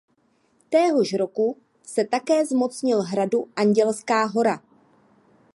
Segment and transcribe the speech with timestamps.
[0.69, 4.61] Téhož roku se také zmocnil hradu Andělská Hora.